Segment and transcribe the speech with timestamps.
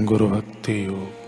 [0.00, 1.22] गुरु भक्ति योग।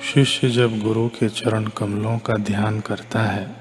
[0.00, 3.56] शिष्य जब गुरु के चरण कमलों का ध्यान करता है,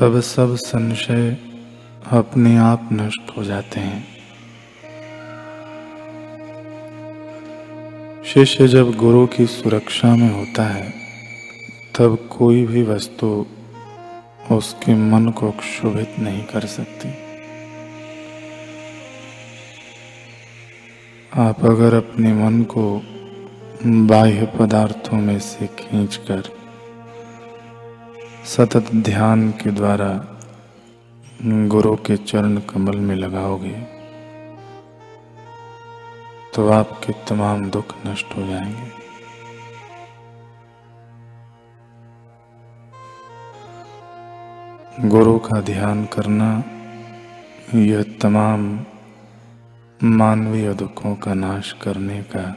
[0.00, 1.36] तब सब संशय
[2.10, 4.20] अपने आप नष्ट हो जाते हैं।
[8.24, 10.99] शिष्य जब गुरु की सुरक्षा में होता है
[12.00, 13.46] तब कोई भी वस्तु
[14.52, 17.08] उसके मन को क्षोभित नहीं कर सकती।
[21.40, 23.02] आप अगर अपने मन को
[23.86, 26.42] बाह्य पदार्थों में से खींचकर
[28.44, 30.38] सतत ध्यान के द्वारा
[31.44, 33.76] गुरु के चरण कमल में लगाओगे
[36.54, 38.99] तो आपके तमाम दुख नष्ट हो जाएँगे।
[44.98, 46.64] गुरु का ध्यान करना
[47.74, 48.86] यह तमाम
[50.04, 52.56] मानवीय दुखों का नाश करने का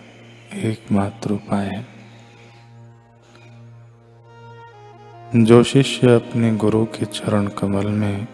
[0.54, 1.86] एकमात्र उपाय है।
[5.44, 8.28] जो शिष्य अपने गुरु के चरण कमल में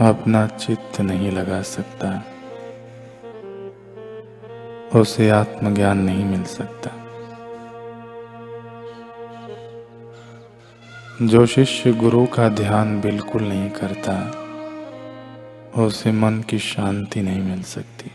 [0.00, 2.24] अपना चित्त नहीं लगा सकता,
[5.00, 7.05] उसे आत्मज्ञान नहीं मिल सकता।
[11.22, 14.14] जो शिष्य गुरु का ध्यान बिल्कुल नहीं करता,
[15.82, 18.10] उसे मन की शांति नहीं मिल सकती।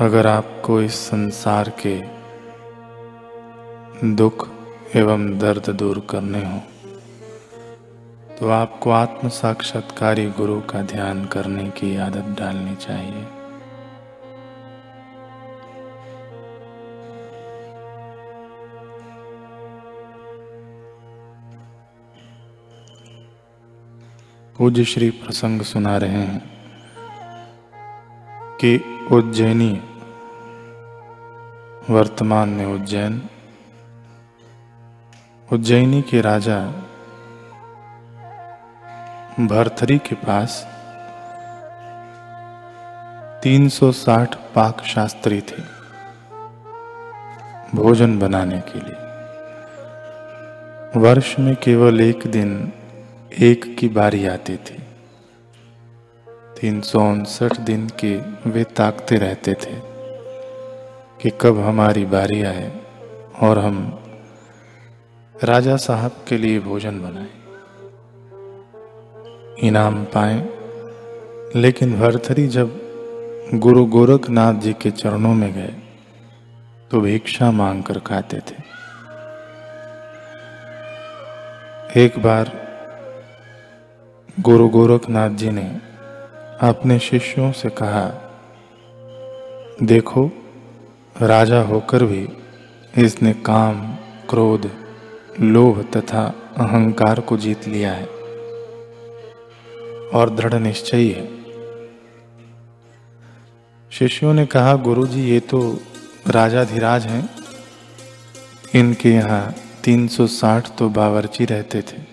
[0.00, 1.96] अगर आपको इस संसार के
[4.14, 4.48] दुख
[4.96, 6.60] एवं दर्द दूर करने हो
[8.38, 13.37] तो आपको आत्म साक्षात्कारी गुरु का ध्यान करने की आदत डालनी चाहिए।
[24.58, 26.50] पूज्य श्री प्रसंग सुना रहे हैं
[28.60, 29.82] कि उज्जैनी
[31.90, 33.22] वर्तमान में उज्जैन।
[35.52, 36.66] उज्जैनी के राजा
[39.40, 40.66] भरथरी के पास
[43.42, 45.62] 360 पाक शास्त्री थे
[47.74, 48.96] भोजन बनाने के लिए।
[51.00, 52.72] वर्ष में केवल एक दिन
[53.40, 54.76] एक की बारी आती थी।
[56.60, 58.16] तीन सौ उनसठ दिन के
[58.50, 59.74] वे ताकते रहते थे
[61.22, 62.80] कि कब हमारी बारी आए
[63.40, 63.78] और हम
[65.44, 67.28] राजा साहब के लिए भोजन बनाए।
[69.68, 70.38] इनाम पाए,
[71.56, 72.68] लेकिन भरथरी जब
[73.54, 75.74] गुरु गोरखनाथ जी के चरणों में गए
[76.90, 78.56] तो भिक्षा मांग कर खाते थे।
[82.04, 82.67] एक बार
[84.40, 85.80] गुरु गोरखनाथ जी ने
[86.60, 88.04] अपने शिष्यों से कहा,
[89.82, 90.30] देखो,
[91.22, 92.28] राजा होकर भी
[92.98, 93.94] इसने काम,
[94.30, 94.70] क्रोध,
[95.40, 98.06] लोभ तथा अहंकार को जीत लिया है
[100.14, 101.28] और दृढ़ निश्चयी है।
[103.90, 105.80] शिष्यों ने कहा गुरु जी ये तो
[106.28, 107.30] राजाधिराज हैं।
[108.74, 109.54] इनके यहाँ
[109.84, 112.07] 360 तो बावर्ची रहते थे।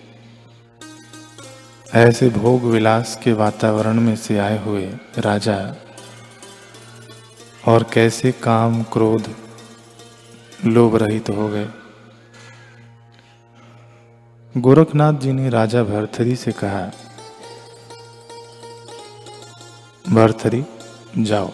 [1.96, 4.86] ऐसे भोग विलास के वातावरण में से आए हुए
[5.18, 5.76] राजा
[7.68, 9.30] और कैसे काम क्रोध
[10.66, 11.66] लोभ रहित तो हो गए।
[14.54, 16.84] गोरखनाथ जी ने राजा भरथरी से कहा,
[20.10, 20.64] भरथरी,
[21.18, 21.50] जाओ,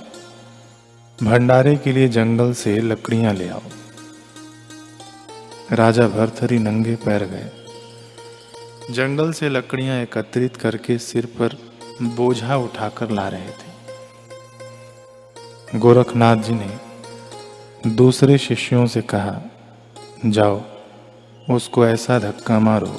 [1.19, 3.63] भंडारे के लिए जंगल से लकड़ियाँ ले आओ।
[5.73, 7.51] राजा भरथरी नंगे पैर गए।
[8.91, 11.59] जंगल से लकड़ियाँ एकत्रित करके सिर पर
[12.03, 13.73] बोझा उठाकर ला रहे थे।
[15.79, 16.79] गोरखनाथ जी ने
[17.87, 19.41] दूसरे शिष्यों से कहा,
[20.27, 20.63] जाओ,
[21.51, 22.97] उसको ऐसा धक्का मारो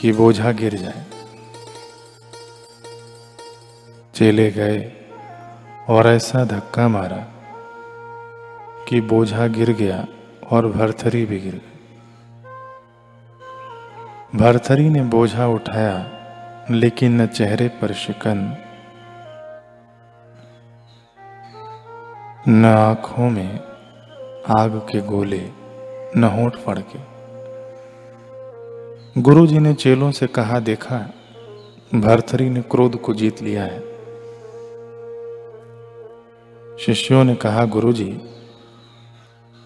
[0.00, 1.06] कि बोझा गिर जाए।
[4.14, 4.92] चेले गए
[5.88, 7.30] और ऐसा धक्का मारा
[8.88, 10.06] कि बोझा गिर गया
[10.50, 11.73] और भरथरी भी गिर गया
[14.34, 15.96] भरथरी ने बोझा उठाया,
[16.70, 18.38] लेकिन न चेहरे पर शिकन,
[22.48, 23.60] न आँखों में
[24.58, 25.42] आग के गोले,
[26.16, 26.98] न होठ फड़के।
[29.20, 30.98] गुरु जी ने चेलों से कहा, देखा
[31.94, 33.80] भरथरी ने क्रोध को जीत लिया है।
[36.78, 38.10] शिष्यों ने कहा गुरु जी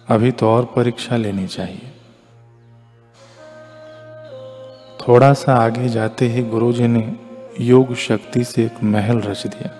[0.07, 1.88] अभी तो और परीक्षा लेनी चाहिए।
[5.07, 7.15] थोड़ा सा आगे जाते ही गुरुजी ने
[7.61, 9.75] योग शक्ति से एक महल रच दिया।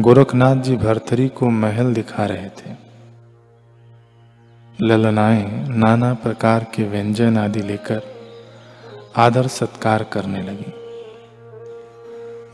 [0.00, 2.74] गोरखनाथ जी भरथरी को महल दिखा रहे थे।
[4.82, 8.02] ललनाएँ नाना प्रकार के व्यंजन आदि लेकर
[9.16, 10.72] आदर सत्कार करने लगी।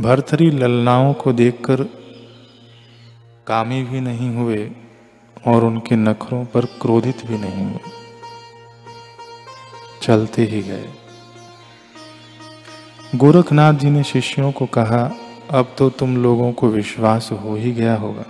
[0.05, 1.83] भरथरी ललनाओं को देखकर
[3.47, 4.71] कामी भी नहीं हुए
[5.47, 7.98] और उनके नखरों पर क्रोधित भी नहीं हुए।
[10.03, 10.89] चलते ही गए।
[13.15, 15.17] गोरखनाथ जी ने शिष्यों को कहा,
[15.51, 18.25] अब तो तुम लोगों को विश्वास हो ही गया होगा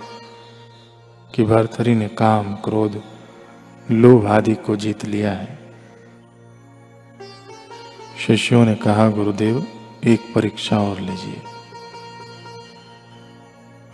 [1.35, 3.01] कि भरथरी ने काम, क्रोध,
[3.91, 5.59] लोभ आदि को जीत लिया है।
[8.27, 9.67] शिष्यों ने कहा, गुरुदेव,
[10.07, 11.41] एक परीक्षा और लीजिए।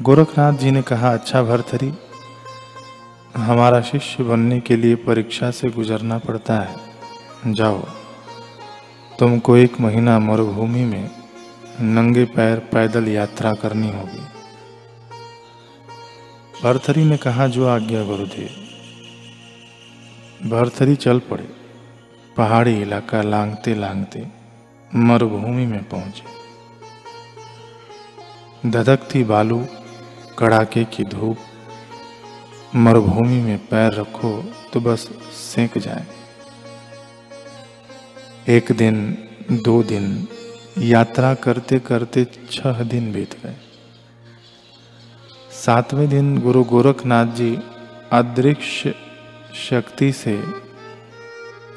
[0.01, 1.93] गोरखनाथ जी ने कहा अच्छा भरथरी
[3.35, 6.84] हमारा शिष्य बनने के लिए परीक्षा से गुजरना पड़ता है।
[7.47, 7.85] जाओ।
[9.19, 11.11] तुमको एक महीना मरुभूमि में
[11.81, 14.25] नंगे पैर पैदल यात्रा करनी होगी।
[16.63, 18.61] भरथरी ने कहा, जो आज्ञा गुरुदेव।
[20.49, 21.49] भरथरी चल पड़े।
[22.37, 24.27] पहाड़ी इलाका लांगते लांगते
[24.95, 26.35] मरुभूमि में पहुँचे।
[28.69, 29.65] धधकती बालू,
[30.39, 31.37] कड़ाके की धूप।
[32.75, 34.99] मरुभूमि में पैर रखो तो बस
[35.31, 36.14] सेक जाए।
[38.49, 39.17] एक दिन,
[39.51, 40.27] दो दिन,
[40.77, 43.55] यात्रा करते करते छह दिन बीत गए।
[45.51, 47.59] सातवें दिन गुरु गोरखनाथ जी
[48.11, 48.95] अदृश्य
[49.69, 50.43] शक्ति से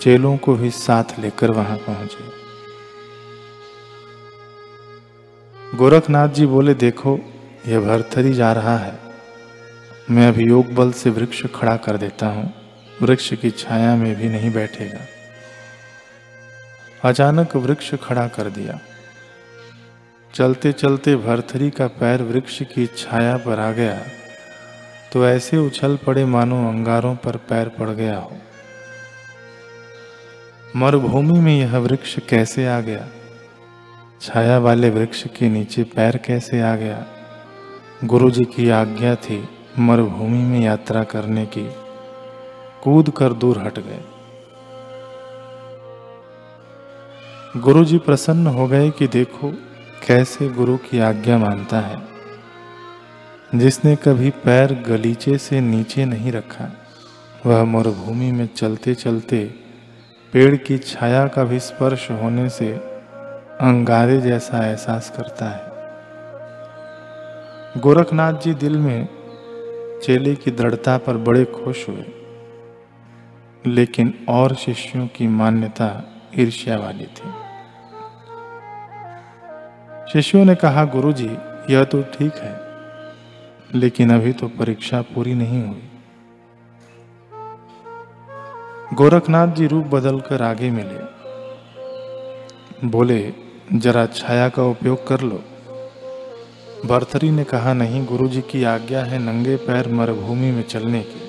[0.00, 2.38] चेलों को भी साथ लेकर वहाँ पहुँचे।
[5.76, 7.18] गोरखनाथ जी बोले, देखो,
[7.68, 8.98] यह भरथरी जा रहा है।
[10.10, 12.54] मैं अभी योग बल से वृक्ष खड़ा कर देता हूँ।
[13.02, 15.17] वृक्ष की छाया में भी नहीं बैठेगा।
[17.04, 18.80] अचानक वृक्ष खड़ा कर दिया।
[20.34, 24.00] चलते चलते भरथरी का पैर वृक्ष की छाया पर आ गया।
[25.12, 28.32] तो ऐसे उछल पड़े मानो अंगारों पर पैर पड़ गया हो।
[30.76, 33.08] मरुभूमि में यह वृक्ष कैसे आ गया?
[34.20, 37.06] छाया वाले वृक्ष के नीचे पैर कैसे आ गया?
[38.04, 39.48] गुरु जी की आज्ञा थी
[39.78, 41.70] मरुभूमि में यात्रा करने की।
[42.82, 44.17] कूद कर दूर हट गए।
[47.58, 49.50] गुरु जी प्रसन्न हो गए कि देखो
[50.06, 51.98] कैसे गुरु की आज्ञा मानता है।
[53.54, 56.68] जिसने कभी पैर गलीचे से नीचे नहीं रखा,
[57.46, 59.54] वह मरुभूमि में चलते चलते
[60.32, 62.72] पेड़ की छाया का भी स्पर्श होने से
[63.60, 65.62] अंगारे जैसा एहसास करता है।
[67.80, 69.08] गोरखनाथ जी दिल में
[70.02, 72.04] चेले की दृढ़ता पर बड़े खुश हुए,
[73.66, 75.90] लेकिन और शिष्यों की मान्यता
[76.38, 77.47] ईर्ष्या वाली थी।
[80.12, 81.30] शिष्यों ने कहा, गुरुजी,
[81.70, 82.60] यह तो ठीक है,
[83.74, 85.82] लेकिन अभी तो परीक्षा पूरी नहीं हुई।
[88.94, 91.00] गोरखनाथ जी रूप बदलकर आगे मिले।
[92.88, 93.34] बोले,
[93.72, 95.42] जरा छाया का उपयोग कर लो।
[96.86, 101.22] भरथरी ने कहा, नहीं, गुरुजी की आज्ञा है नंगे पैर मरुभूमि में चलने की।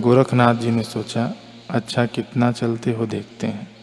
[0.00, 1.34] गोरखनाथ जी ने सोचा
[1.70, 3.75] अच्छा कितना चलते हो देखते हैं।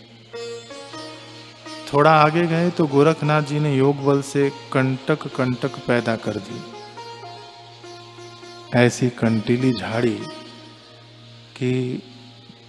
[1.93, 6.61] थोड़ा आगे गए तो गोरखनाथ जी ने योग बल से कंटक कंटक पैदा कर दी
[8.75, 10.15] ऐसी कंटीली झाड़ी
[11.57, 11.71] कि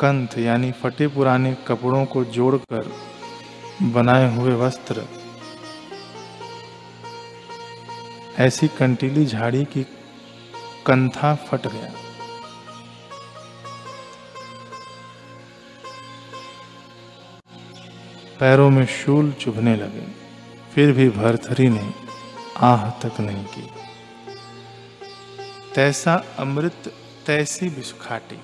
[0.01, 2.93] कंथ यानी फटे पुराने कपड़ों को जोड़कर
[3.83, 5.05] बनाए हुए वस्त्र।
[8.39, 9.83] ऐसी कंटीली झाड़ी की
[10.87, 11.93] कंथा फट गया।
[18.41, 20.07] पैरों में शूल चुभने लगे।
[20.75, 21.93] फिर भी भरथरी ने
[22.57, 23.71] आह तक नहीं की।
[25.75, 26.93] तैसा अमृत
[27.27, 28.39] तैसी बिस्खाटी,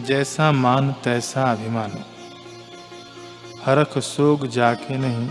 [0.00, 1.92] जैसा मान तैसा अभिमान।
[3.64, 5.28] हरख सोग जाके नहीं,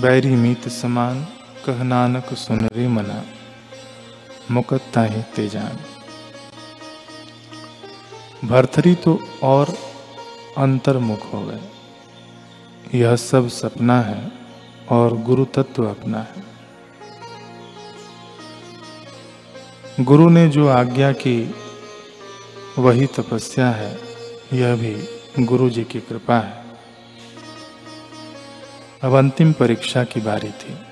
[0.00, 1.24] बैरी मीत समान,
[1.66, 3.22] कह नानक सुन रे मना
[4.50, 5.78] मुकत्ता ही तेजान।
[8.48, 9.74] भरथरी तो और
[10.58, 11.60] अंतर्मुख हो गए।
[12.94, 14.32] यह सब सपना है
[14.90, 16.46] और गुरु तत्व अपना है।
[20.04, 21.54] गुरु ने जो आज्ञा की,
[22.78, 23.98] वही तपस्या है,
[24.52, 25.08] यह भी
[25.44, 26.64] गुरु जी की कृपा है।
[29.02, 30.85] अब अंतिम परीक्षा की बारी थी।